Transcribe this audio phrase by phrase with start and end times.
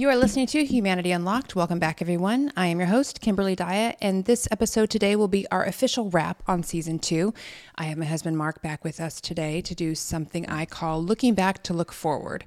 [0.00, 1.54] You are listening to Humanity Unlocked.
[1.54, 2.54] Welcome back, everyone.
[2.56, 6.42] I am your host, Kimberly Daya, and this episode today will be our official wrap
[6.46, 7.34] on season two.
[7.74, 11.34] I have my husband Mark back with us today to do something I call looking
[11.34, 12.46] back to look forward.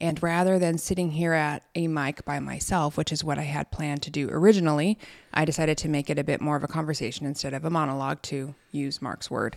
[0.00, 3.72] And rather than sitting here at a mic by myself, which is what I had
[3.72, 4.96] planned to do originally,
[5.34, 8.22] I decided to make it a bit more of a conversation instead of a monologue,
[8.22, 9.56] to use Mark's word.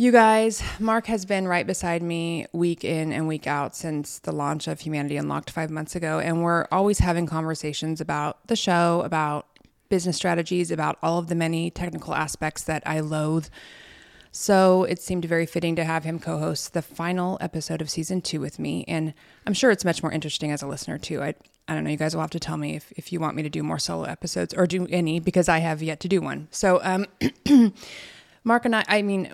[0.00, 4.32] You guys, Mark has been right beside me week in and week out since the
[4.32, 6.18] launch of Humanity Unlocked five months ago.
[6.18, 9.46] And we're always having conversations about the show, about
[9.90, 13.48] business strategies, about all of the many technical aspects that I loathe.
[14.32, 18.22] So it seemed very fitting to have him co host the final episode of season
[18.22, 18.86] two with me.
[18.88, 19.12] And
[19.46, 21.22] I'm sure it's much more interesting as a listener, too.
[21.22, 21.34] I,
[21.68, 21.90] I don't know.
[21.90, 23.78] You guys will have to tell me if, if you want me to do more
[23.78, 26.48] solo episodes or do any because I have yet to do one.
[26.50, 27.04] So, um,
[28.44, 29.30] Mark and I, I mean,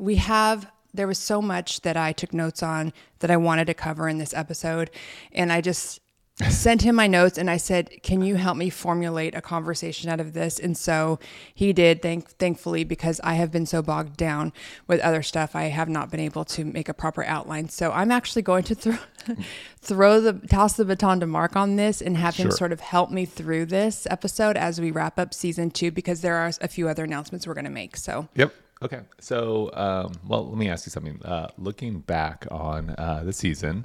[0.00, 3.74] we have there was so much that I took notes on that I wanted to
[3.74, 4.90] cover in this episode
[5.30, 6.00] and I just
[6.48, 10.20] sent him my notes and I said, "Can you help me formulate a conversation out
[10.20, 11.18] of this?" And so
[11.54, 12.00] he did.
[12.00, 14.52] Thank thankfully because I have been so bogged down
[14.86, 17.68] with other stuff, I have not been able to make a proper outline.
[17.68, 18.98] So I'm actually going to throw
[19.80, 22.46] throw the toss the baton to Mark on this and have sure.
[22.46, 26.22] him sort of help me through this episode as we wrap up season 2 because
[26.22, 27.96] there are a few other announcements we're going to make.
[27.96, 28.54] So Yep.
[28.82, 31.20] Okay, so um, well, let me ask you something.
[31.22, 33.84] Uh, looking back on uh, the season,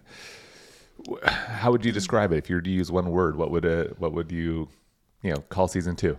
[1.23, 3.35] how would you describe it if you were to use one word?
[3.35, 3.99] What would it?
[3.99, 4.69] What would you,
[5.21, 6.17] you know, call season two?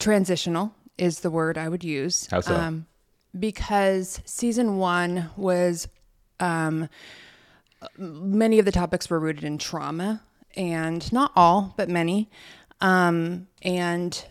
[0.00, 2.26] Transitional is the word I would use.
[2.28, 2.56] How so?
[2.56, 2.86] Um,
[3.38, 5.86] because season one was,
[6.40, 6.88] um,
[7.96, 10.22] many of the topics were rooted in trauma,
[10.56, 12.30] and not all, but many,
[12.80, 14.24] um, and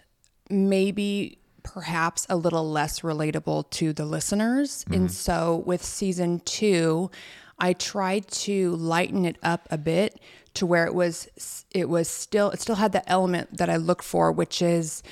[0.50, 4.86] maybe perhaps a little less relatable to the listeners.
[4.86, 4.94] Mm-hmm.
[4.94, 7.12] And so with season two,
[7.60, 10.20] I tried to lighten it up a bit
[10.54, 14.04] to where it was it was still it still had the element that I look
[14.04, 15.04] for, which is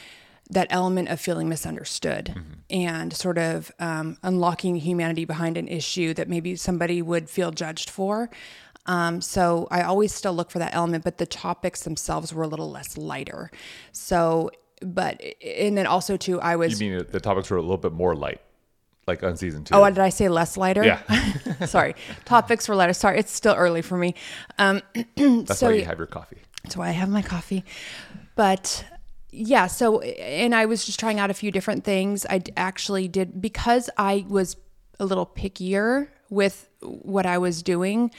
[0.49, 2.53] that element of feeling misunderstood mm-hmm.
[2.69, 7.89] and sort of um, unlocking humanity behind an issue that maybe somebody would feel judged
[7.89, 8.29] for.
[8.85, 12.47] Um, so I always still look for that element, but the topics themselves were a
[12.47, 13.49] little less lighter.
[13.93, 14.51] So
[14.83, 16.81] but and then also too, I was.
[16.81, 18.41] You mean the topics were a little bit more light,
[19.07, 19.75] like on season two?
[19.75, 20.83] Oh, did I say less lighter?
[20.83, 21.01] Yeah.
[21.65, 21.95] Sorry,
[22.25, 22.93] topics were lighter.
[22.93, 24.15] Sorry, it's still early for me.
[24.57, 24.81] Um,
[25.15, 26.37] that's so, why you have your coffee.
[26.63, 27.63] That's why I have my coffee.
[28.35, 28.85] But
[29.31, 32.25] yeah, so and I was just trying out a few different things.
[32.29, 34.55] I actually did because I was
[34.99, 38.11] a little pickier with what I was doing.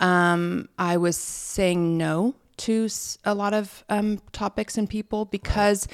[0.00, 2.88] Um, I was saying no to
[3.24, 5.88] a lot of um, topics and people because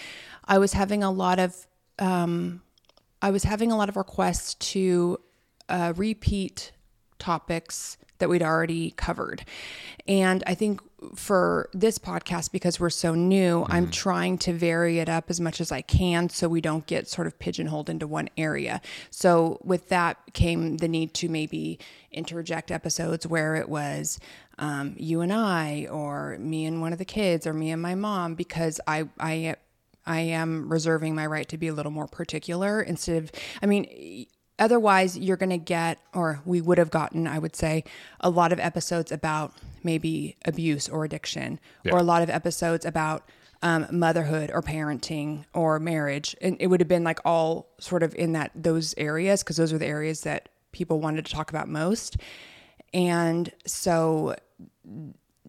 [0.44, 1.66] I was having a lot of
[1.98, 2.62] um,
[3.20, 5.18] I was having a lot of requests to
[5.68, 6.72] uh, repeat
[7.18, 9.44] topics that we'd already covered.
[10.06, 10.80] And I think
[11.14, 13.72] for this podcast, because we're so new, mm-hmm.
[13.72, 17.08] I'm trying to vary it up as much as I can so we don't get
[17.08, 18.80] sort of pigeonholed into one area.
[19.10, 21.78] So, with that came the need to maybe
[22.10, 24.18] interject episodes where it was
[24.58, 27.94] um, you and I, or me and one of the kids, or me and my
[27.94, 29.56] mom, because I, I,
[30.06, 33.30] I am reserving my right to be a little more particular instead of,
[33.62, 34.26] I mean,
[34.58, 37.84] otherwise you're going to get, or we would have gotten, I would say,
[38.20, 39.52] a lot of episodes about
[39.84, 41.92] maybe abuse or addiction, yeah.
[41.92, 43.28] or a lot of episodes about
[43.62, 46.34] um, motherhood or parenting or marriage.
[46.40, 49.72] And it would have been like all sort of in that, those areas, because those
[49.72, 52.16] are the areas that people wanted to talk about most.
[52.92, 54.36] And so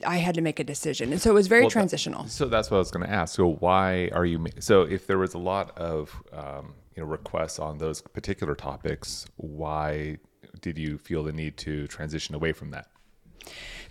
[0.06, 1.12] I had to make a decision.
[1.12, 2.24] And so it was very well, transitional.
[2.24, 3.36] That, so that's what I was going to ask.
[3.36, 7.60] So why are you, so if there was a lot of, um, you know, requests
[7.60, 10.18] on those particular topics, why
[10.62, 12.88] did you feel the need to transition away from that?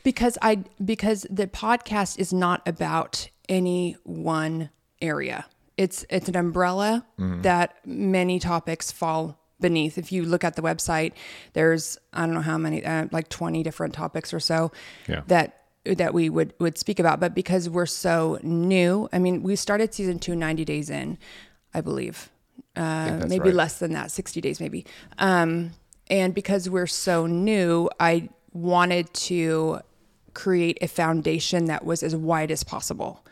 [0.03, 4.71] Because I, because the podcast is not about any one
[5.03, 5.47] area.
[5.77, 7.43] It's, it's an umbrella mm-hmm.
[7.43, 9.98] that many topics fall beneath.
[9.98, 11.12] If you look at the website,
[11.52, 14.72] there's I don't know how many, uh, like 20 different topics or so
[15.06, 15.22] yeah.
[15.26, 17.20] that that we would would speak about.
[17.20, 21.19] But because we're so new, I mean, we started season two 90 days in,
[21.75, 22.31] I believe,
[22.76, 23.55] uh, maybe right.
[23.55, 24.87] less than that, 60 days maybe.
[25.19, 25.72] Um,
[26.08, 29.81] and because we're so new, I wanted to
[30.34, 33.25] create a foundation that was as wide as possible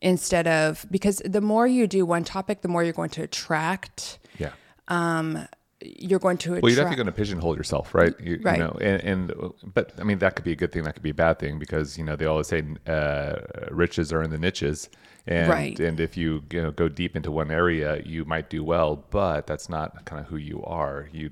[0.00, 4.18] instead of because the more you do one topic, the more you're going to attract.
[4.38, 4.52] Yeah.
[4.88, 5.46] Um,
[5.84, 6.62] you're going to attract.
[6.62, 8.58] well you're definitely going to pigeonhole yourself right you, right.
[8.58, 11.02] you know and, and, but i mean that could be a good thing that could
[11.02, 13.36] be a bad thing because you know they always say uh,
[13.70, 14.88] riches are in the niches
[15.26, 15.80] and right.
[15.80, 19.46] and if you you know go deep into one area you might do well but
[19.46, 21.30] that's not kind of who you are you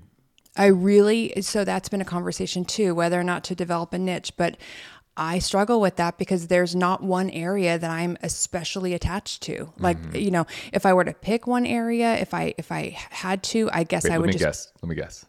[0.57, 4.33] i really so that's been a conversation too whether or not to develop a niche
[4.37, 4.57] but
[5.17, 9.73] I struggle with that because there's not one area that I'm especially attached to.
[9.79, 10.17] Like, Mm-hmm.
[10.17, 13.69] you know, if I were to pick one area, if I if I had to,
[13.73, 14.73] I guess Wait, I let would me just guess.
[14.83, 15.25] Let me guess.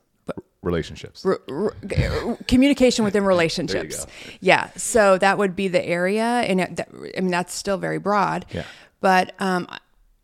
[0.62, 1.26] Relationships.
[1.26, 4.08] r- r- communication within relationships.
[4.40, 6.88] Yeah, so that would be the area, and it, that,
[7.18, 8.46] I mean that's still very broad.
[8.54, 8.64] Yeah.
[9.02, 9.68] But um,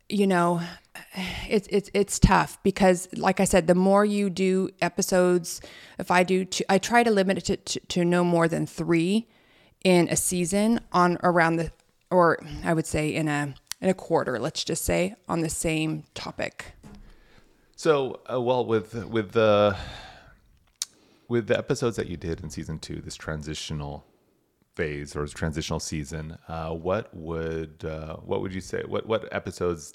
[0.08, 0.62] you know,
[1.46, 5.60] it's it's it's tough because, like I said, the more you do episodes,
[5.98, 8.66] if I do, two, I try to limit it to, to, to no more than
[8.66, 9.28] three
[9.84, 11.72] in a season on around the,
[12.10, 14.38] or I would say in a in a quarter.
[14.38, 16.72] Let's just say on the same topic.
[17.76, 19.76] So, uh, well, with with the
[21.28, 24.04] with the episodes that you did in season two, this transitional
[24.74, 28.82] phase or transitional season, uh, what would uh, what would you say?
[28.86, 29.94] What what episodes,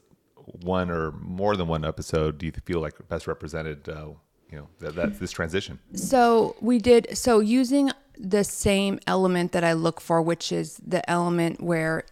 [0.63, 3.87] one or more than one episode, do you feel like best represented?
[3.87, 4.09] Uh,
[4.51, 5.79] you know that, that this transition.
[5.93, 11.07] So we did so using the same element that I look for, which is the
[11.09, 12.03] element where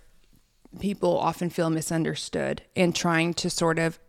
[0.79, 3.99] people often feel misunderstood and trying to sort of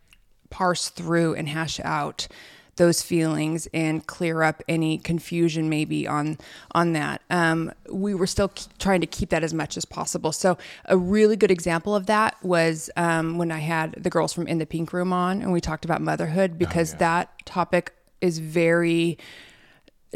[0.51, 2.29] parse through and hash out
[2.77, 6.37] those feelings and clear up any confusion maybe on
[6.73, 7.23] on that.
[7.31, 10.33] Um, we were still k- trying to keep that as much as possible.
[10.33, 14.47] So a really good example of that was um, when i had the girls from
[14.47, 19.19] in the pink room on and we talked about motherhood because that topic is very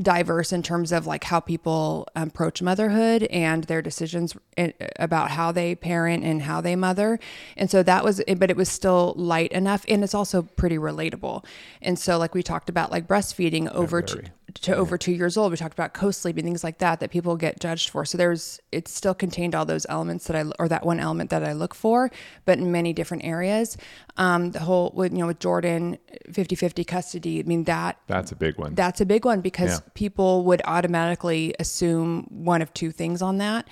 [0.03, 5.51] diverse in terms of like how people approach motherhood and their decisions eh, about how
[5.51, 7.19] they parent and how they mother
[7.57, 10.79] and so that was eh, but it was still light enough and it's also pretty
[10.79, 11.45] relatable
[11.83, 14.31] and so like we talked about like breastfeeding over very.
[14.55, 17.61] To over two years old we talked about co-sleeping things like that that people get
[17.61, 20.99] judged for so there's it still contained all those elements that i or that one
[20.99, 22.11] element that i look for
[22.47, 23.77] but in many different areas
[24.17, 25.99] um the whole with you know with jordan
[26.31, 28.75] 50-50 custody i mean that That's a big one.
[28.75, 29.91] that's a big one because Yeah.
[29.95, 33.69] people would automatically assume one of two things on that.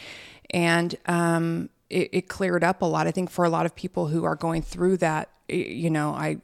[0.51, 3.07] And um, it, it cleared up a lot.
[3.07, 6.39] I think for a lot of people who are going through that, you know, I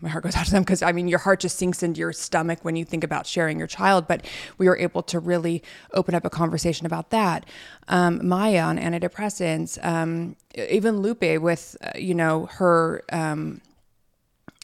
[0.00, 2.12] my heart goes out to them because I mean, your heart just sinks into your
[2.12, 4.06] stomach when you think about sharing your child.
[4.06, 4.26] But
[4.58, 5.62] we were able to really
[5.94, 7.46] open up a conversation about that.
[7.88, 13.04] Um, Maya on antidepressants, um, even Lupe with uh, you know her.
[13.12, 13.60] Um,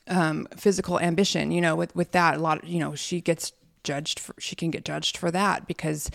[0.07, 3.55] um, physical ambition, you know, with, with that, a lot of, you know, she gets
[3.85, 6.11] judged for, she can get judged for that because,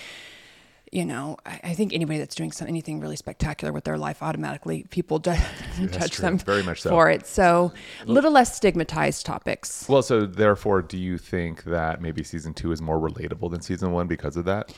[0.91, 4.21] you know, I, I think anybody that's doing some, anything really spectacular with their life,
[4.23, 5.33] automatically people ju-
[5.77, 6.21] judge true.
[6.21, 6.89] them Very much so.
[6.89, 7.27] for it.
[7.27, 7.71] So
[8.05, 9.87] a little less stigmatized topics.
[9.87, 13.91] well, so therefore, do you think that maybe season two is more relatable than season
[13.91, 14.73] one because of that?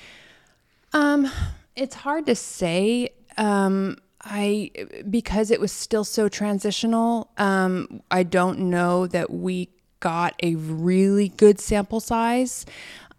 [0.93, 1.31] Um,
[1.75, 3.09] it's hard to say.
[3.37, 4.69] Um, I
[5.09, 7.31] because it was still so transitional.
[7.37, 9.69] Um, I don't know that we
[9.99, 12.65] got a really good sample size.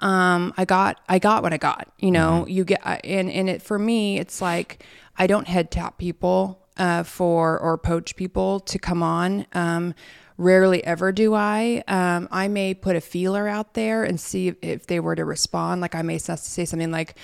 [0.02, 1.88] Um, I got I got what I got.
[1.98, 4.84] You know, you get and and it for me, it's like
[5.16, 9.46] I don't head tap people uh, for or poach people to come on.
[9.52, 9.94] Um,
[10.36, 11.84] rarely ever do I.
[11.86, 15.24] Um, I may put a feeler out there and see if, if they were to
[15.24, 15.80] respond.
[15.80, 17.16] Like I may say something like,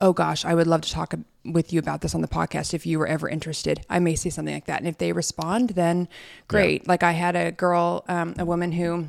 [0.00, 2.84] "Oh gosh, I would love to talk with you about this on the podcast if
[2.84, 6.08] you were ever interested." I may say something like that, and if they respond, then
[6.48, 6.86] great.
[6.86, 9.06] Like I had a girl, um, a woman who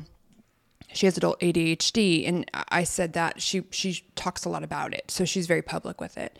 [0.98, 5.12] she has adult ADHD, and I said that she she talks a lot about it,
[5.12, 6.36] so she's very public with it.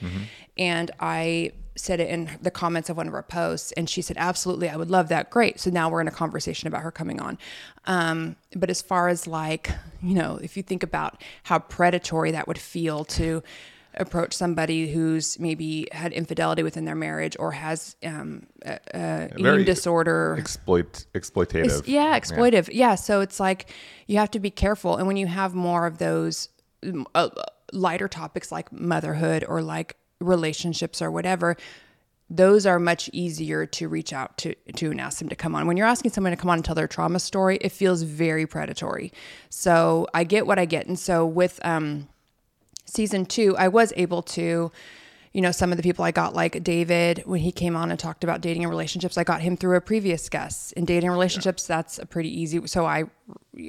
[0.57, 4.17] And I said it in the comments of one of our posts, and she said,
[4.19, 5.31] "Absolutely, I would love that.
[5.31, 7.38] Great." So now we're in a conversation about her coming on.
[7.85, 9.71] Um, but as far as like
[10.03, 13.45] you know, if you think about how predatory that would feel to
[13.99, 19.64] approach somebody who's maybe had infidelity within their marriage or has um, a, a eating
[19.64, 21.83] disorder Exploit exploitative.
[21.87, 22.69] yeah, exploitive.
[22.73, 22.95] Yeah.
[22.95, 23.71] So it's like
[24.07, 24.97] you have to be careful.
[24.97, 26.49] And when you have more of those
[27.14, 27.28] uh,
[27.73, 31.57] lighter topics like motherhood or like relationships or whatever,
[32.31, 35.67] those are much easier to reach out to to and ask them to come on.
[35.67, 38.47] When you're asking someone to come on and tell their trauma story, it feels very
[38.47, 39.12] predatory.
[39.49, 40.87] So I get what I get.
[40.87, 42.09] And so with um
[42.88, 44.73] season two, I was able to,
[45.33, 47.99] you know, some of the people I got, like David, when he came on and
[47.99, 50.73] talked about dating and relationships, I got him through a previous guest.
[50.73, 52.66] In dating and relationships, that's a pretty easy.
[52.66, 53.04] So I,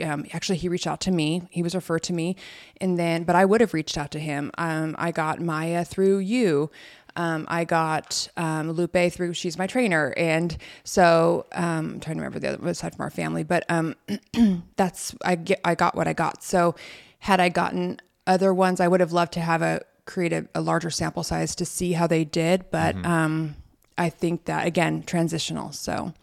[0.03, 1.43] um, actually, he reached out to me.
[1.51, 2.35] He was referred to me,
[2.79, 4.51] and then, but I would have reached out to him.
[4.57, 6.71] Um, I got Maya through you.
[7.15, 12.21] Um, I got um, Lupe through she's my trainer, and so um, I'm trying to
[12.21, 13.95] remember the other aside from our family, but um,
[14.77, 16.43] that's I get I got what I got.
[16.43, 16.75] So
[17.19, 17.99] had I gotten
[18.29, 21.55] other ones, I would have loved to have a create a, a larger sample size
[21.55, 23.55] to see how they did, but um,
[23.97, 25.71] I think that again transitional.
[25.71, 26.13] So,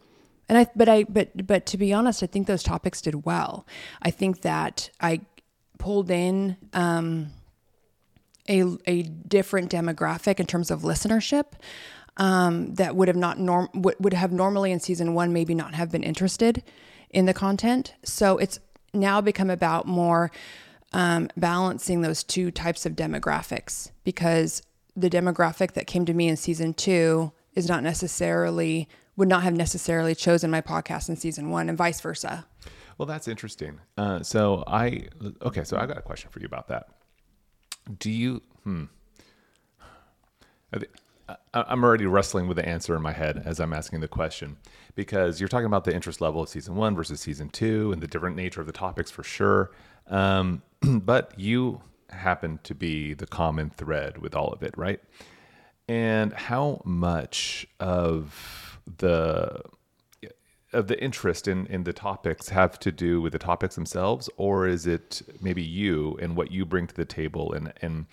[0.48, 3.66] and I but I but but to be honest, I think those topics did well.
[4.00, 5.20] I think that I
[5.78, 6.56] pulled in.
[6.72, 7.32] Um,
[8.48, 11.46] a, a different demographic in terms of listenership
[12.16, 15.74] um, that would have not norm would, would have normally in season one maybe not
[15.74, 16.62] have been interested
[17.10, 17.94] in the content.
[18.04, 18.58] So it's
[18.94, 20.30] now become about more
[20.96, 24.62] um, balancing those two types of demographics because
[24.96, 29.52] the demographic that came to me in season two is not necessarily would not have
[29.52, 32.46] necessarily chosen my podcast in season one and vice versa.
[32.96, 33.78] Well, that's interesting.
[33.98, 35.08] Uh, so I
[35.42, 36.88] okay, so I got a question for you about that.
[37.98, 38.40] Do you?
[38.64, 38.84] Hmm.
[41.52, 44.56] I'm already wrestling with the answer in my head as I'm asking the question
[44.96, 48.08] because you're talking about the interest level of season one versus season two and the
[48.08, 49.70] different nature of the topics for sure.
[50.08, 55.00] Um, but you happen to be the common thread with all of it, right?
[55.88, 59.62] And how much of the
[60.72, 64.66] of the interest in in the topics have to do with the topics themselves, or
[64.66, 68.06] is it maybe you and what you bring to the table, and and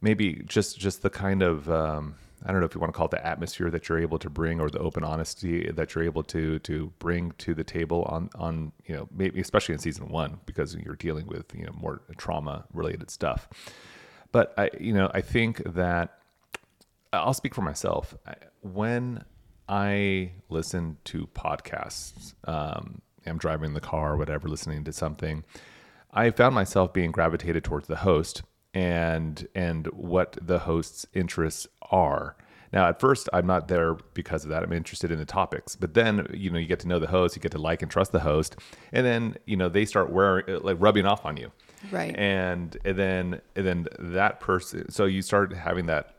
[0.00, 2.14] maybe just just the kind of um,
[2.46, 4.30] I don't know if you want to call it the atmosphere that you're able to
[4.30, 8.30] bring or the open honesty that you're able to to bring to the table on
[8.36, 12.02] on you know maybe especially in season one because you're dealing with you know more
[12.16, 13.48] trauma related stuff.
[14.30, 16.18] But I you know I think that
[17.12, 18.14] I'll speak for myself
[18.60, 19.24] when
[19.68, 22.34] I listen to podcasts.
[22.44, 25.42] Um, I'm driving the car or whatever, listening to something.
[26.12, 28.42] I found myself being gravitated towards the host
[28.76, 32.36] and and what the host's interests are.
[32.74, 34.62] Now, at first, I'm not there because of that.
[34.62, 37.34] I'm interested in the topics, but then you know you get to know the host,
[37.34, 38.56] you get to like and trust the host,
[38.92, 41.52] and then you know they start wearing like rubbing off on you,
[41.90, 42.14] right?
[42.18, 46.16] And and then and then that person, so you start having that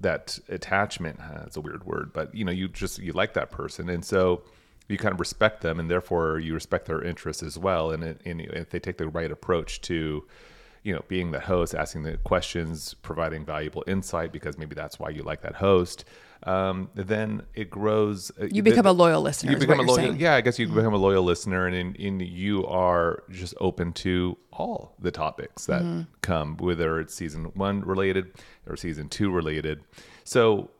[0.00, 1.20] that attachment.
[1.46, 4.42] It's a weird word, but you know you just you like that person, and so
[4.88, 7.92] you kind of respect them, and therefore you respect their interests as well.
[7.92, 10.26] And, it, and if they take the right approach to
[10.82, 15.10] you know, being the host, asking the questions, providing valuable insight because maybe that's why
[15.10, 16.04] you like that host.
[16.44, 18.32] Um, then it grows.
[18.40, 19.52] Uh, you become the, a loyal listener.
[19.52, 20.14] You become a loyal.
[20.14, 20.76] Yeah, I guess you mm-hmm.
[20.76, 25.82] become a loyal listener, and, in you are just open to all the topics that
[25.82, 26.02] mm-hmm.
[26.20, 28.32] come, whether it's season one related
[28.66, 29.84] or season two related.
[30.24, 30.70] So,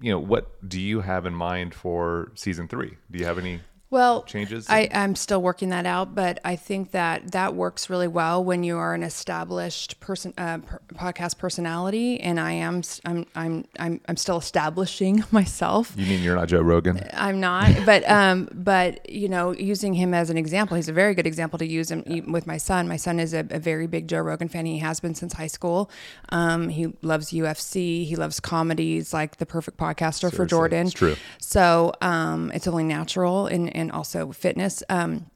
[0.00, 2.96] you know, what do you have in mind for season three?
[3.12, 3.60] Do you have any?
[3.90, 4.66] Well changes?
[4.68, 8.62] I, i'm still working that out but i think that that works really well when
[8.62, 14.00] you are an established person uh, per- podcast personality and i am I'm, I'm i'm
[14.08, 15.92] i'm still establishing myself.
[15.96, 17.00] You mean you're not joe rogan?
[17.12, 21.14] I'm not but um but you know using him as an example he's a very
[21.14, 22.88] good example to use him with my son.
[22.88, 24.66] My son is a, a, very big joe rogan fan.
[24.66, 25.90] He has been since high school.
[26.30, 27.74] Um he loves ufc
[28.06, 30.86] he loves comedies like the perfect podcaster Seriously, for jordan.
[30.86, 31.16] it's true.
[31.40, 34.82] So um it's only natural and and also fitness.
[34.88, 35.30] Um,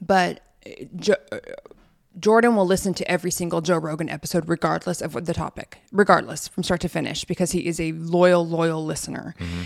[0.00, 0.40] but
[0.96, 1.14] jo-
[2.18, 6.48] Jordan will listen to every single Joe Rogan episode, regardless of what the topic, regardless
[6.48, 9.34] from start to finish, because he is a loyal, loyal listener.
[9.38, 9.62] Mm-hmm.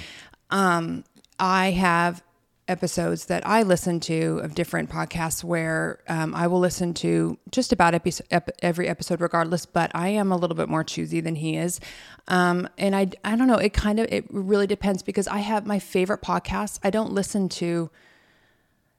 [0.51, 1.05] Um,
[1.39, 2.23] I have
[2.69, 7.73] episodes that I listen to of different podcasts where um, I will listen to just
[7.73, 11.35] about epi- ep- every episode regardless, but I am a little bit more choosy than
[11.35, 11.81] he is.
[12.29, 15.67] Um, and I, I don't know, it kind of, it really depends because I have
[15.67, 16.79] my favorite podcasts.
[16.85, 17.91] I don't listen to,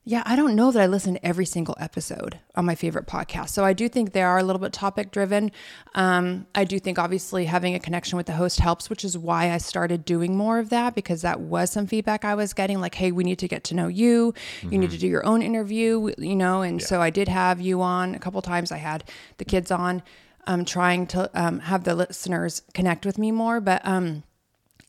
[0.04, 3.50] yeah, I don't know that I listen to every single episode on my favorite podcast.
[3.50, 5.52] So I do think they are a little bit topic driven.
[5.94, 9.52] Um, I do think obviously having a connection with the host helps, which is why
[9.52, 12.96] I started doing more of that because that was some feedback I was getting like,
[12.96, 14.34] hey, we need to get to know you.
[14.62, 14.74] Mm-hmm.
[14.74, 16.64] You need to do your own interview, you know.
[16.64, 16.88] And yeah.
[16.88, 18.72] so I did have you on a couple times.
[18.72, 19.04] I had
[19.38, 20.02] the kids on,
[20.48, 23.62] um, trying to um, have the listeners connect with me more.
[23.62, 24.24] But um,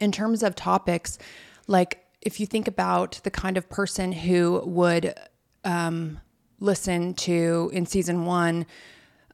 [0.00, 1.18] in terms of topics,
[1.66, 5.14] like if you think about the kind of person who would
[5.64, 6.20] um,
[6.60, 8.64] listen to in season one,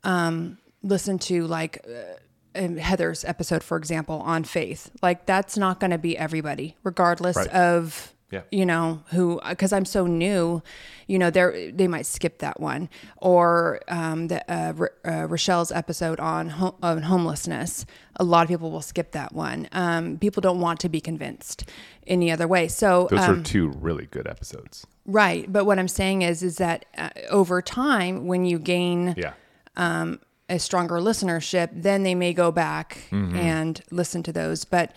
[0.04, 5.90] um, listen to like uh, Heather's episode, for example, on faith, like that's not going
[5.90, 7.48] to be everybody, regardless right.
[7.48, 8.42] of yeah.
[8.50, 10.62] you know who because i'm so new
[11.08, 12.88] you know they they might skip that one.
[13.16, 17.86] Or um, the uh, uh, rochelle's episode on, ho- on homelessness.
[18.16, 19.68] A lot of people will skip that one.
[19.72, 21.68] Um, people don't want to be convinced
[22.06, 22.68] any other way.
[22.68, 24.86] So those um, are two really good episodes.
[25.06, 25.50] Right.
[25.50, 29.32] But what i'm saying is is that uh, over time when you gain yeah.
[29.76, 30.20] um,
[30.50, 33.34] a stronger listenership then they may go back mm-hmm.
[33.34, 34.66] and listen to those.
[34.66, 34.92] But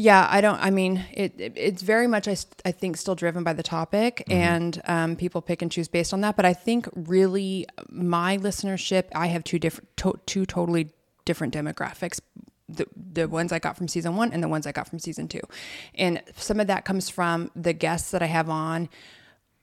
[0.00, 0.58] yeah, I don't.
[0.60, 4.24] I mean, it, it it's very much I, I think still driven by the topic,
[4.26, 4.32] mm-hmm.
[4.32, 6.36] and um, people pick and choose based on that.
[6.36, 10.88] But I think really my listenership, I have two different, to, two totally
[11.26, 12.18] different demographics.
[12.66, 15.28] The, the ones I got from season one and the ones I got from season
[15.28, 15.42] two.
[15.94, 18.88] And some of that comes from the guests that I have on.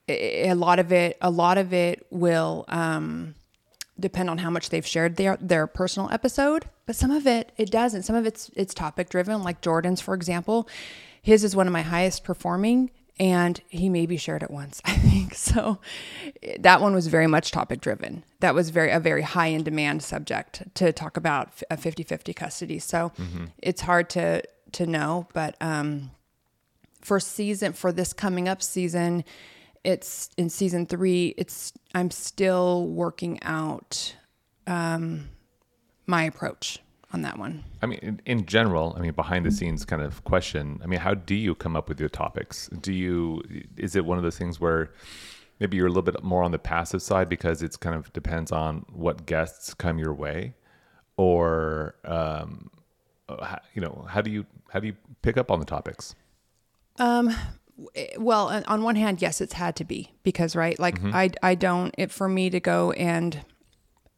[0.07, 3.33] A lot of it, a lot of it will, um,
[3.99, 7.71] depend on how much they've shared their their personal episode, but some of it it
[7.71, 8.03] doesn't.
[8.03, 10.67] Some of it's it's topic driven, like Jordan's, for example.
[11.21, 12.89] His is one of my highest performing,
[13.19, 15.33] and he maybe shared it once, I think.
[15.35, 15.79] So
[16.59, 18.23] that one was very much topic driven.
[18.39, 22.79] That was very a very high in demand subject to talk about a 50-50 custody.
[22.79, 23.11] So
[23.61, 26.11] it's hard to to know, but um
[27.01, 29.23] for season for this coming up season
[29.87, 34.15] it's in season three it's i'm still working out
[34.67, 35.29] um
[36.05, 36.79] my approach
[37.13, 40.23] on that one I mean, in, in general, I mean, behind the scenes kind of
[40.23, 40.79] question.
[40.83, 42.69] I mean, how do you come up with your topics?
[42.81, 43.43] Do you,
[43.77, 44.91] is it one of those things where
[45.59, 48.51] maybe you're a little bit more on the passive side because it's kind of depends
[48.51, 50.55] on what guests come your way?
[51.17, 52.71] Or, um,
[53.29, 56.15] uh, you know, how do you, how do you pick up on the topics?
[58.17, 61.53] Well on- on one hand yes it's had to be because right like i i
[61.55, 63.43] don't it for me to go and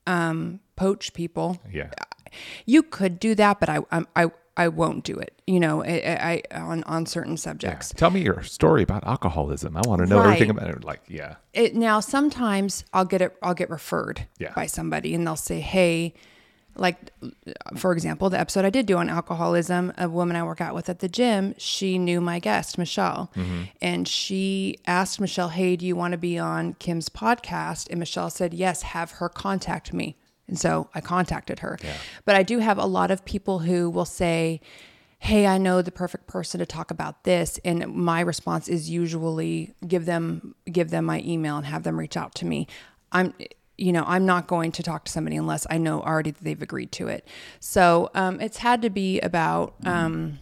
[0.07, 1.89] um poach people Yeah.
[2.65, 3.79] you could do that but i
[4.15, 8.21] i i, won't do it you know I, I on on certain subjects Tell me
[8.21, 9.75] your story about alcoholism.
[9.77, 10.33] I want to know Right.
[10.33, 10.83] everything about it.
[10.83, 11.35] Like, yeah.
[11.53, 14.53] it now sometimes I'll get it I'll get referred Yeah.
[14.53, 16.13] by somebody and they'll say, Hey,
[16.79, 17.11] like
[17.75, 20.89] for example, the episode I did do on alcoholism, a woman I work out with
[20.89, 23.31] at the gym, she knew my guest, Michelle.
[23.35, 23.63] Mm-hmm.
[23.81, 27.89] And she asked Michelle, Hey, do you want to be on Kim's podcast?
[27.89, 30.15] And Michelle said, Yes, have her contact me.
[30.47, 31.77] And so I contacted her.
[32.25, 34.61] But I do have a lot of people who will say,
[35.21, 39.73] hey i know the perfect person to talk about this and my response is usually
[39.85, 42.65] give them give them my email and have them reach out to me
[43.11, 43.33] i'm
[43.79, 46.61] you know i'm not going to talk to somebody unless i know already that they've
[46.61, 47.27] agreed to it
[47.59, 50.39] so um, it's had to be about um,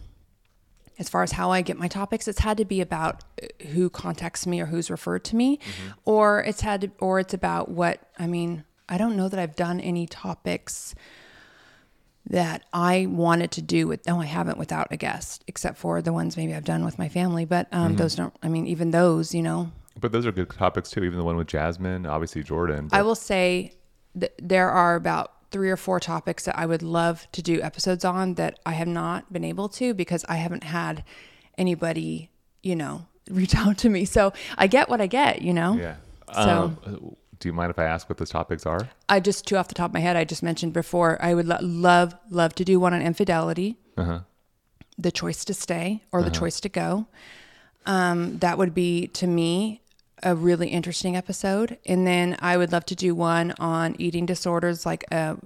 [0.98, 3.22] as far as how I get my topics, it's had to be about
[3.68, 5.60] who contacts me or who's referred to me,
[6.04, 8.64] or it's had to, or it's about what I mean.
[8.88, 10.94] I don't know that I've done any topics
[12.26, 14.06] that I wanted to do with.
[14.06, 17.08] No, I haven't without a guest, except for the ones maybe I've done with my
[17.08, 17.44] family.
[17.44, 18.34] But um, those don't.
[18.42, 21.02] I mean, even those, you know, But those are good topics too.
[21.04, 22.88] Even the one with Jasmine, obviously Jordan.
[22.92, 23.72] I will say
[24.14, 28.04] that there are about three or four topics that I would love to do episodes
[28.04, 31.04] on that I have not been able to because I haven't had
[31.56, 32.30] anybody,
[32.62, 34.04] you know, reach out to me.
[34.04, 35.74] So I get what I get, you know?
[35.74, 35.96] yeah.
[36.34, 38.88] So Um, do you mind if I ask what those topics are?
[39.08, 41.46] I just, two off the top of my head, I just mentioned before, I would
[41.46, 44.20] lo- love, love to do one on infidelity, Uh-huh.
[44.98, 47.06] the choice to stay or the choice to go.
[47.86, 49.80] Um, that would be to me
[50.22, 51.78] a really interesting episode.
[51.86, 55.36] And then I would love to do one on eating disorders like uh,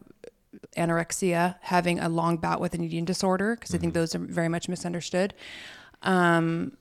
[0.77, 4.49] anorexia, having a long bout with an eating disorder, because I think those are very
[4.49, 5.35] much misunderstood.
[6.03, 6.77] Um,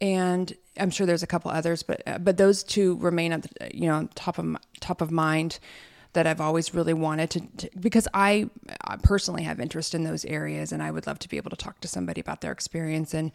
[0.00, 3.70] and I'm sure there's a couple others, but uh, but those two remain at the,
[3.72, 5.58] you know top of top of mind
[6.14, 8.48] that I've always really wanted to, to because I,
[8.84, 11.56] I personally have interest in those areas, and I would love to be able to
[11.56, 13.30] talk to somebody about their experience, and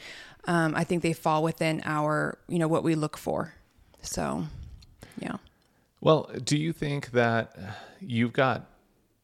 [0.45, 3.53] um, I think they fall within our you know what we look for.
[4.01, 4.45] So,
[5.19, 5.37] yeah.
[6.01, 7.55] Well, do you think that
[7.99, 8.69] you've got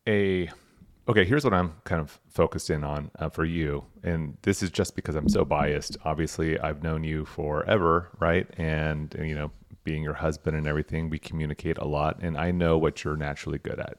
[0.07, 0.49] a
[1.07, 1.23] okay?
[1.23, 4.95] Here's what I'm kind of focused in on uh, for you, and this is just
[4.95, 5.97] because I'm so biased.
[6.03, 8.47] Obviously, I've known you forever, right?
[8.57, 9.51] And, and, you know,
[9.85, 13.59] being your husband and everything, we communicate a lot, and I know what you're naturally
[13.59, 13.97] good at.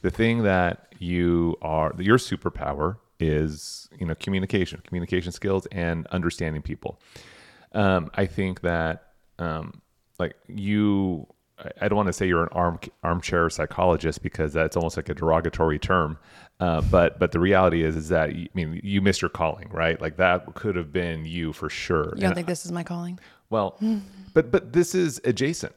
[0.00, 6.62] The thing that you are, your superpower is, you know, communication, communication skills, and understanding
[6.62, 7.00] people.
[7.72, 9.82] Um, I think that um,
[10.18, 11.26] like you
[11.58, 15.08] I- I don't want to say you're an arm armchair psychologist because that's almost like
[15.08, 16.18] a derogatory term.
[16.60, 20.00] Uh, but but the reality is is that I mean you missed your calling, right?
[20.00, 22.12] Like that could have been you for sure.
[22.14, 23.18] You don't And- think this is my calling,
[23.50, 23.76] well,
[24.34, 25.74] but but this is adjacent,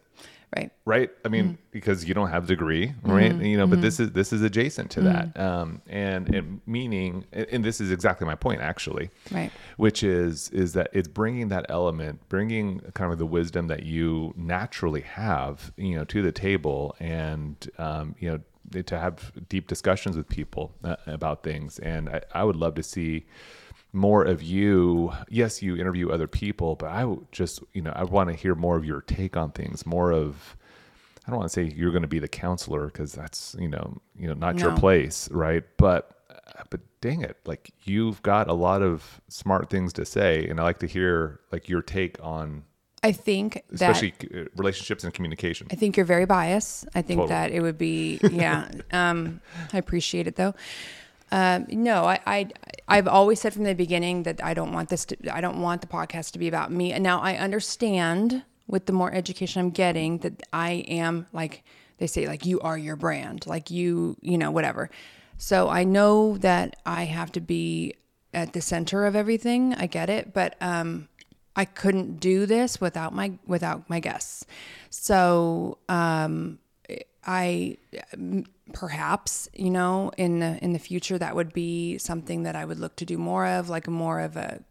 [0.56, 0.72] right?
[0.86, 1.10] right?
[1.26, 1.56] I mean, Mm-hmm.
[1.72, 3.34] because you don't have degree, right?
[3.36, 5.42] You know, but this is this is adjacent to that, Mm-hmm.
[5.42, 9.52] um, and and meaning, and and this is exactly my point actually, Right.
[9.78, 14.34] Which is is that it's bringing that element, bringing kind of the wisdom that you
[14.36, 20.16] naturally have, you know, to the table, and um, you know, to have deep discussions
[20.18, 23.26] with people uh, about things, and I, I would love to see
[23.94, 25.12] more of you.
[25.30, 28.56] Yes, you interview other people, but I would just, you know, I want to hear
[28.56, 30.58] more of your take on things, more of
[31.26, 34.02] I don't want to say you're going to be the counselor because that's, you know,
[34.18, 35.64] you know, not your place, right?
[35.78, 40.48] But uh, but dang it, like you've got a lot of smart things to say
[40.48, 42.64] and I like to hear like your take on
[43.04, 45.68] I think that especially uh, relationships and communication.
[45.72, 46.88] I think you're very biased.
[46.94, 47.30] I think Totally.
[47.30, 48.70] that it would be, yeah.
[48.92, 49.42] um,
[49.74, 50.54] I appreciate it though.
[51.32, 52.48] Um, no, I, I,
[52.88, 55.82] I've always said from the beginning that I don't want this to, I don't want
[55.82, 56.92] the podcast to be about me.
[56.92, 61.64] And now I understand with the more education I'm getting that I am like,
[62.00, 64.90] they say like you are your brand, like you, you know, whatever.
[65.38, 67.96] So I know that I have to be
[68.34, 69.74] at the center of everything.
[69.76, 71.08] I get it, but um
[71.56, 74.46] I couldn't do this without my without my guests.
[74.90, 76.60] So um
[77.26, 77.78] I
[78.74, 82.80] perhaps you know in the in the future that would be something that I would
[82.80, 84.64] look to do more of like more of a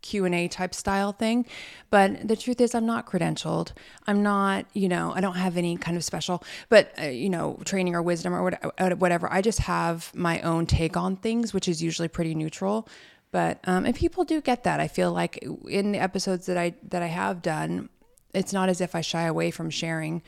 [0.00, 1.44] Q&A type style thing.
[1.90, 3.72] But the truth is I'm not credentialed.
[4.06, 7.58] I'm not you know I don't have any kind of special but uh, you know
[7.64, 8.50] training or wisdom or
[8.96, 9.32] whatever.
[9.32, 12.88] I just have my own take on things which is usually pretty neutral.
[13.30, 16.74] But um, and people do get that I feel like in the episodes that I
[16.88, 17.88] that I have done
[18.34, 20.22] it's not as if I shy away from sharing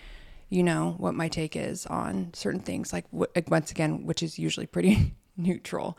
[0.51, 4.67] you know what my take is on certain things like once again which is usually
[4.67, 5.97] pretty neutral.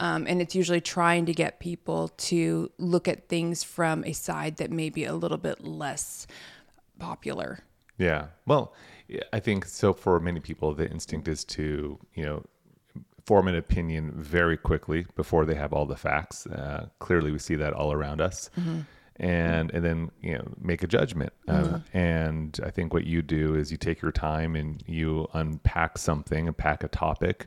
[0.00, 4.56] Um, and it's usually trying to get people to look at things from a side
[4.56, 6.26] that may be a little bit less
[6.98, 7.60] popular.
[7.96, 8.26] Yeah.
[8.46, 8.74] Well
[9.34, 12.42] i think so for many people the instinct is to you know
[13.26, 16.46] form an opinion very quickly before they have all the facts.
[16.46, 18.50] Uh, clearly we see that all around us.
[18.58, 18.80] Mm-hmm
[19.16, 21.32] and and then you know make a judgment.
[21.48, 21.96] Mm-hmm.
[21.96, 26.48] And I think what you do is you take your time and you unpack something,
[26.48, 27.46] unpack a topic,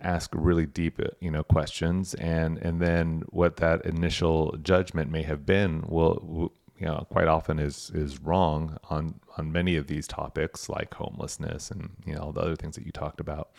[0.00, 5.44] ask really deep you know questions, and and then what that initial judgment may have
[5.44, 6.52] been will.
[6.78, 11.72] you know, quite often is is wrong on on many of these topics like homelessness
[11.72, 13.50] and you know all the other things that you talked about.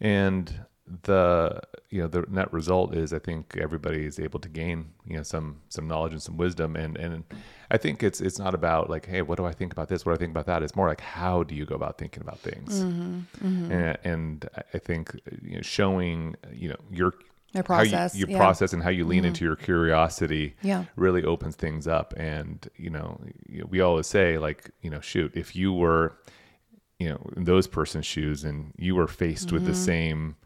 [0.00, 0.64] And
[1.02, 5.16] the you know the net result is I think everybody is able to gain you
[5.16, 7.24] know some some knowledge and some wisdom and and
[7.70, 10.12] I think it's it's not about like hey what do I think about this what
[10.12, 12.38] do I think about that it's more like how do you go about thinking about
[12.40, 13.72] things mm-hmm, mm-hmm.
[13.72, 17.14] And, and I think you know, showing you know your
[17.52, 18.38] your process, you, your yeah.
[18.38, 19.28] process, and how you lean mm-hmm.
[19.28, 20.84] into your curiosity, yeah.
[20.94, 22.14] really opens things up.
[22.16, 23.20] And you know,
[23.68, 26.16] we always say, like, you know, shoot, if you were,
[27.00, 29.80] you know, in those person's shoes, and you were faced with the mm-hmm.
[29.84, 30.36] same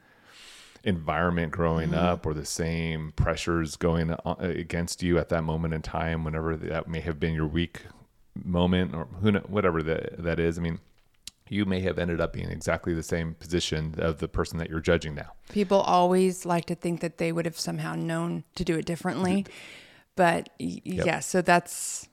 [0.84, 1.98] environment growing mm-hmm.
[1.98, 6.56] up or the same pressures going uh, against you at that moment in time, whenever
[6.56, 7.82] that may have been your weak
[8.42, 10.58] moment or who know, whatever that, that is.
[10.58, 10.80] I mean,
[11.48, 14.80] you may have ended up being exactly the same position of the person that you're
[14.80, 15.32] judging now.
[15.50, 19.46] People always like to think that they would have somehow known to do it differently.
[20.16, 21.06] But yep.
[21.06, 22.08] yeah, so that's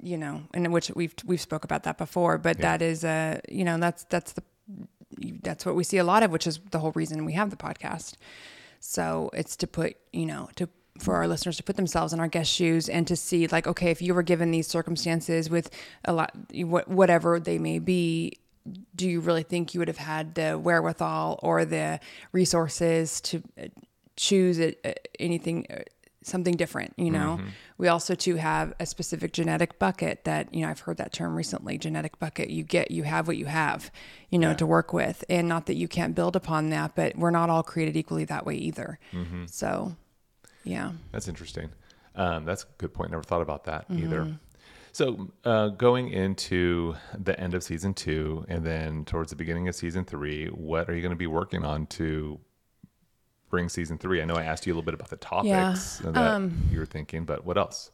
[0.00, 2.62] you know, in which we've we've spoke about that before, but yeah.
[2.62, 4.42] that is a you know, that's that's the
[5.42, 7.56] that's what we see a lot of, which is the whole reason we have the
[7.56, 8.14] podcast.
[8.80, 12.28] So it's to put, you know, to for our listeners to put themselves in our
[12.28, 15.70] guest shoes and to see like okay if you were given these circumstances with
[16.04, 18.36] a lot whatever they may be
[18.94, 21.98] do you really think you would have had the wherewithal or the
[22.32, 23.66] resources to uh,
[24.16, 25.78] choose uh, anything uh,
[26.26, 27.48] something different you know mm-hmm.
[27.78, 31.34] we also too have a specific genetic bucket that you know i've heard that term
[31.34, 33.90] recently genetic bucket you get you have what you have
[34.30, 34.56] you know yeah.
[34.56, 37.62] to work with and not that you can't build upon that but we're not all
[37.62, 39.44] created equally that way either mm-hmm.
[39.46, 39.94] so
[40.64, 41.70] yeah that's interesting
[42.14, 44.04] um, that's a good point never thought about that mm-hmm.
[44.04, 44.38] either
[44.94, 49.74] so uh, going into the end of season two and then towards the beginning of
[49.74, 52.38] season three what are you going to be working on to
[53.52, 54.20] bring season three?
[54.20, 56.10] I know I asked you a little bit about the topics yeah.
[56.10, 57.92] that um, you were thinking, but what else?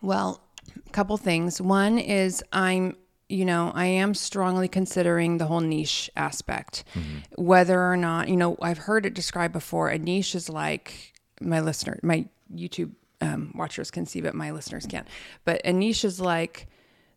[0.00, 0.40] Well,
[0.86, 1.60] a couple things.
[1.60, 2.96] One is I'm
[3.28, 6.84] you know, I am strongly considering the whole niche aspect.
[6.94, 7.44] Mm-hmm.
[7.44, 9.90] Whether or not, you know, I've heard it described before.
[9.90, 14.86] A niche is like my listener, my YouTube um, watchers can see, but my listeners
[14.86, 15.06] can't.
[15.44, 16.68] But a niche is like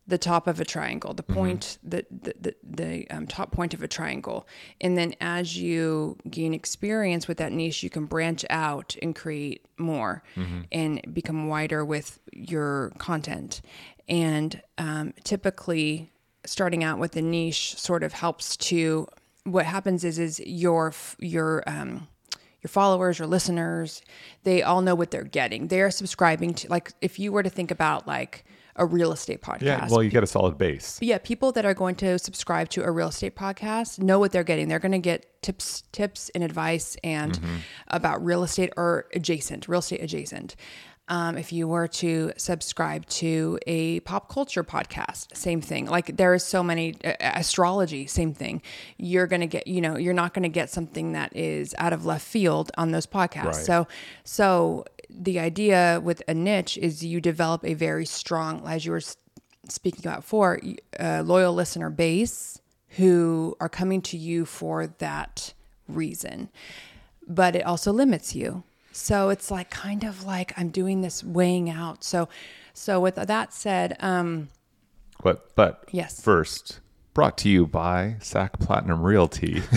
[0.06, 1.34] the top of a triangle, the mm-hmm.
[1.34, 1.88] point, mm-hmm.
[1.90, 4.46] the the, the, the um, top point of a triangle,
[4.80, 9.66] and then as you gain experience with that niche, you can branch out and create
[9.78, 10.62] more, mm-hmm.
[10.72, 13.62] and become wider with your content.
[14.08, 16.10] And um, typically,
[16.44, 19.06] starting out with a niche sort of helps to.
[19.44, 22.06] What happens is is your your um,
[22.62, 24.02] your followers, your listeners,
[24.44, 25.66] they all know what they're getting.
[25.66, 28.44] They're subscribing to like if you were to think about like
[28.76, 29.62] a real estate podcast.
[29.62, 30.98] Yeah, well, you get a solid base.
[31.02, 34.44] Yeah, people that are going to subscribe to a real estate podcast know what they're
[34.44, 34.68] getting.
[34.68, 37.56] They're going to get tips, tips and advice and mm-hmm.
[37.88, 40.56] about real estate or adjacent, real estate adjacent.
[41.08, 45.86] Um, if you were to subscribe to a pop culture podcast, same thing.
[45.86, 48.62] Like there is so many uh, astrology, same thing.
[48.98, 52.24] You're gonna get, you know, you're not gonna get something that is out of left
[52.24, 53.44] field on those podcasts.
[53.44, 53.54] Right.
[53.56, 53.88] So,
[54.24, 59.02] so the idea with a niche is you develop a very strong, as you were
[59.68, 60.60] speaking about for
[60.98, 62.60] a loyal listener base
[62.96, 65.54] who are coming to you for that
[65.88, 66.48] reason.
[67.26, 68.64] But it also limits you.
[68.92, 72.04] So it's like kind of like I'm doing this weighing out.
[72.04, 72.28] So,
[72.74, 74.48] so with that said, um,
[75.22, 76.80] but but yes, first
[77.14, 79.62] brought to you by Sac Platinum Realty.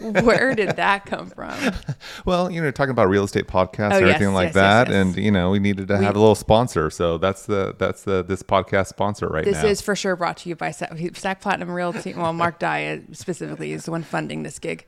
[0.00, 1.54] Where did that come from?
[2.24, 4.54] well, you know, talking about real estate podcasts Oh, or yes, anything like yes, yes,
[4.54, 4.96] that, yes.
[4.96, 8.24] and you know, we needed to have a little sponsor, so that's the that's the
[8.24, 9.62] this podcast sponsor right This now.
[9.62, 12.14] This is for sure brought to you by Sac, Sac Platinum Realty.
[12.14, 14.86] Well, Mark Dyer specifically is the one funding this gig.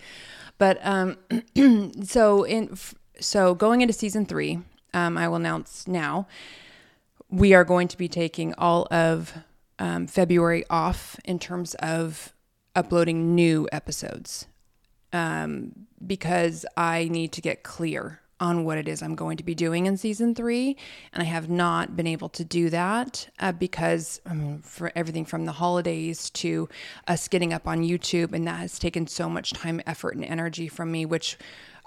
[0.57, 1.19] But um,
[2.05, 2.79] so in
[3.21, 4.61] so going into season three,
[4.95, 6.27] um, I will announce now
[7.29, 9.35] we are going to be taking all of
[9.83, 12.33] um, February off in terms of
[12.77, 14.47] uploading new episodes
[15.13, 15.73] um,
[16.07, 19.87] because I need to get clear on what it is I'm going to be doing
[19.87, 20.77] in season three.
[21.13, 25.25] And I have not been able to do that uh, because I mean, for everything
[25.25, 26.69] from the holidays to
[27.09, 30.69] us getting up on YouTube, and that has taken so much time, effort, and energy
[30.69, 31.37] from me, which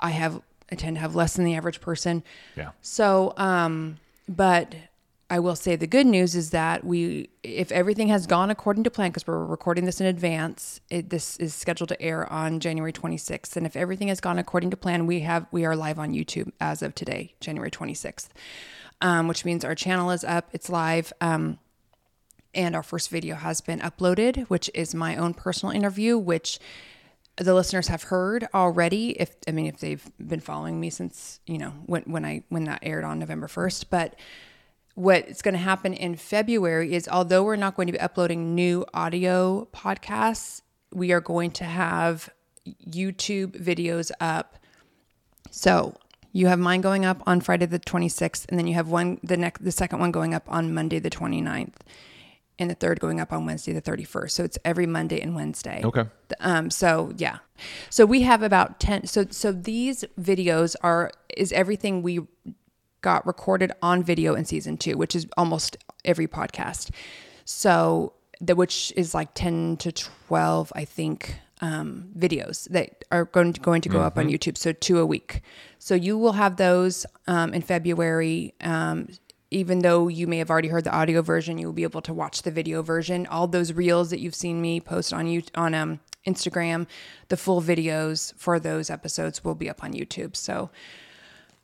[0.02, 2.24] I have, I tend to have less than the average person.
[2.58, 2.72] yeah.
[2.82, 4.76] So, um, but
[5.28, 8.92] I will say the good news is that we, if everything has gone according to
[8.92, 12.94] plan, because we're recording this in advance, it, this is scheduled to air on January
[12.94, 16.14] 26th, and if everything has gone according to plan, we have we are live on
[16.14, 18.28] YouTube as of today, January 26th,
[19.02, 21.12] um, which means our channel is up, it's live.
[21.22, 21.58] Um,
[22.54, 26.58] and our first video has been uploaded, which is my own personal interview, which
[27.36, 29.10] the listeners have heard already.
[29.10, 32.66] If I mean, if they've been following me since you know when when I when
[32.66, 34.16] that aired on November first, but
[34.96, 38.86] what's going to happen in February is although we're not going to be uploading new
[38.94, 40.62] audio podcasts,
[40.94, 42.30] we are going to have
[42.68, 44.58] YouTube videos up.
[45.52, 45.96] So
[46.32, 49.38] you have mine going up on Friday the 26th, and then you have one the
[49.38, 51.76] next the second one going up on Monday the 29th,
[52.58, 54.32] and the third going up on Wednesday the 31st.
[54.32, 55.82] So it's every Monday and Wednesday.
[55.84, 56.06] Okay.
[56.40, 57.40] Um, so yeah,
[57.90, 59.08] so we have about ten.
[59.08, 62.22] So so these videos are is everything we
[63.06, 66.90] got recorded on video in season two, which is almost every podcast.
[67.46, 71.18] So the which is like ten to twelve, I think,
[71.62, 74.58] um, videos that are going to, going to go up on YouTube.
[74.58, 75.42] So two a week.
[75.78, 78.54] So you will have those um, in February.
[78.62, 79.08] Um,
[79.52, 82.14] even though you may have already heard the audio version, you will be able to
[82.14, 83.28] watch the video version.
[83.28, 86.88] All those reels that you've seen me post on you on um, Instagram,
[87.28, 90.36] the full videos for those episodes will be up on YouTube.
[90.36, 90.72] So,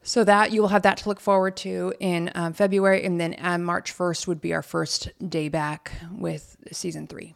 [0.03, 3.35] so that you will have that to look forward to in um, February, and then
[3.39, 7.35] uh, March first would be our first day back with season three.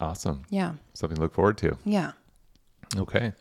[0.00, 0.42] Awesome.
[0.50, 1.76] Yeah, Something to look forward to.
[1.84, 2.12] yeah.
[2.96, 3.32] Okay.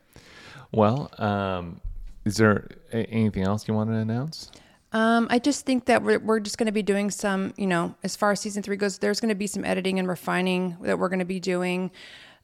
[0.71, 1.81] Well, um,
[2.25, 4.49] is there a- anything else you want to announce?
[4.91, 7.95] Um, I just think that we're, we're just going to be doing some, you know,
[8.03, 10.97] as far as season three goes, there's going to be some editing and refining that
[10.99, 11.91] we're going to be doing.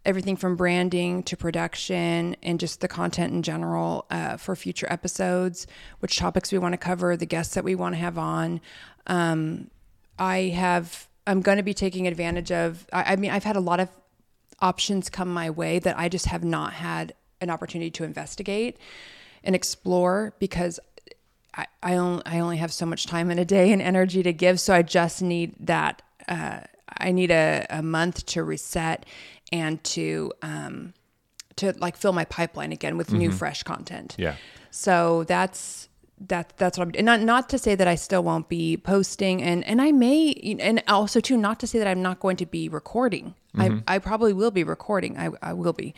[0.06, 5.68] Everything from branding to production and just the content in general uh, for future episodes,
[6.00, 8.62] which topics we want to cover, the guests that we want to have on.
[9.08, 9.70] Um,
[10.18, 13.62] I have, I'm going to be taking advantage of, I, I mean, I've had a
[13.62, 13.90] lot of
[14.62, 18.78] options come my way that I just have not had an opportunity to investigate
[19.44, 20.80] and explore because
[21.56, 24.34] I, I only I only have so much time in a day and energy to
[24.34, 24.60] give.
[24.60, 26.02] So I just need that.
[26.28, 26.62] Uh,
[26.97, 29.06] I need a, a month to reset
[29.52, 30.93] and to um,
[31.58, 34.15] to like fill my pipeline again with new fresh content.
[34.17, 34.36] Yeah.
[34.71, 35.89] So that's
[36.28, 39.41] that that's what I'm and not not to say that I still won't be posting
[39.41, 42.45] and and I may and also too not to say that I'm not going to
[42.45, 43.36] be recording.
[43.58, 45.17] I I probably will be recording.
[45.17, 45.95] I I will be.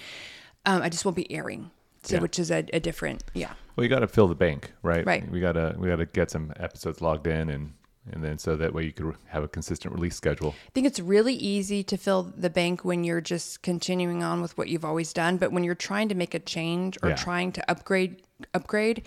[0.66, 1.72] Um, I just won't be airing.
[2.04, 2.22] So Yeah.
[2.22, 3.54] which is a, a different yeah.
[3.76, 5.06] Well, you got to fill the bank, right?
[5.06, 5.30] Right.
[5.30, 7.74] We gotta we gotta get some episodes logged in, and
[8.12, 10.56] and then so that way you could have a consistent release schedule.
[10.68, 14.58] I think it's really easy to fill the bank when you're just continuing on with
[14.58, 17.16] what you've always done, but when you're trying to make a change or Yeah.
[17.16, 18.22] trying to upgrade
[18.56, 19.04] upgrade,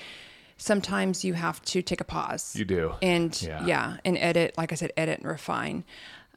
[0.57, 2.55] sometimes you have to take a pause.
[2.57, 2.95] You do.
[3.03, 3.67] and Yeah.
[3.67, 3.97] yeah.
[4.05, 5.85] and edit like i said edit and refine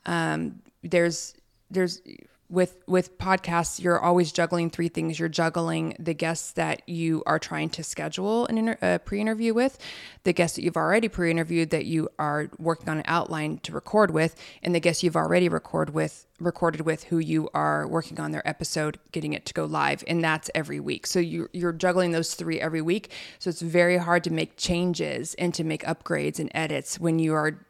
[0.08, 1.36] um, there's
[1.70, 2.02] there's
[2.49, 5.19] with with podcasts you're always juggling three things.
[5.19, 9.77] You're juggling the guests that you are trying to schedule an inter- a pre-interview with
[10.23, 14.12] the guests that you've already pre-interviewed that you are working on an outline to record
[14.12, 18.31] with and the guests you've already record with recorded with who you are working on
[18.31, 21.05] their episode getting it to go live and that's every week.
[21.05, 23.12] So you you're juggling those three every week.
[23.39, 27.33] So it's very hard to make changes and to make upgrades and edits when you
[27.33, 27.66] are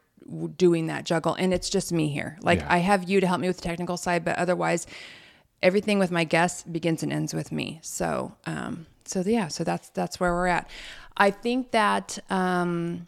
[0.56, 2.36] doing that juggle and it's just me here.
[2.42, 2.72] Like Yeah.
[2.74, 4.86] i have you to help me with the technical side but otherwise
[5.62, 7.78] everything with my guests begins and ends with me.
[7.82, 10.68] So um so yeah so that's that's where we're at.
[11.16, 13.06] I think that um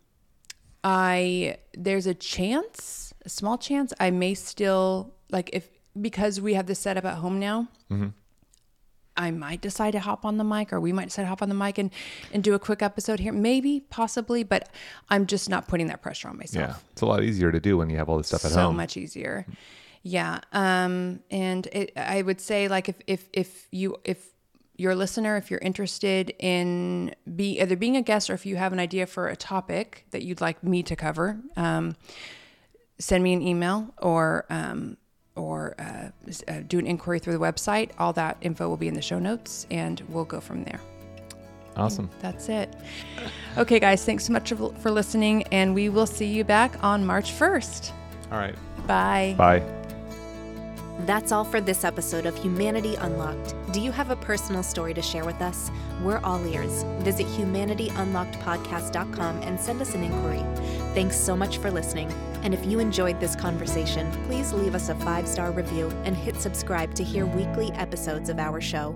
[0.82, 5.68] i there's a chance a small chance i may still like if
[6.00, 7.68] because we have this set up at home now
[9.20, 11.48] I might decide to hop on the mic, or we might decide to hop on
[11.48, 11.90] the mic and,
[12.32, 13.32] and do a quick episode here.
[13.32, 14.68] Maybe, possibly, but
[15.10, 17.76] I'm just not putting that pressure on myself Yeah, it's a lot easier to do
[17.76, 18.74] when you have all this stuff at so home.
[18.74, 19.46] So much easier.
[20.02, 20.40] Yeah.
[20.52, 24.26] Um, and it, I would say like if, if, if you, if
[24.76, 28.56] you're a listener, if you're interested in be either being a guest or if you
[28.56, 31.94] have an idea for a topic that you'd like me to cover, um,
[32.98, 34.96] send me an email or, um,
[35.36, 36.08] or uh,
[36.48, 37.90] uh, do an inquiry through the website.
[37.98, 40.80] All that info will be in the show notes and we'll go from there.
[41.76, 42.10] Awesome.
[42.20, 42.74] That's it.
[43.56, 47.06] Okay, guys, thanks so much for for listening, and we will see you back on
[47.06, 47.92] March 1st.
[48.32, 48.56] All right.
[48.86, 49.34] Bye.
[49.38, 49.79] Bye.
[51.00, 53.54] That's all for this episode of Humanity Unlocked.
[53.72, 55.70] Do you have a personal story to share with us?
[56.02, 56.84] We're all ears.
[57.00, 60.44] Visit humanityunlockedpodcast.com and send us an inquiry.
[60.94, 62.12] Thanks so much for listening.
[62.42, 66.36] And if you enjoyed this conversation, please leave us a five star review and hit
[66.36, 68.94] subscribe to hear weekly episodes of our show.